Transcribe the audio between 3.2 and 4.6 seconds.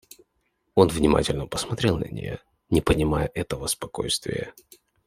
этого спокойствия.